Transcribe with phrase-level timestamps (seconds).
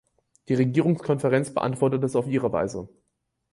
[0.47, 2.89] Die Regierungskonferenz beantwortet es auf ihre Weise.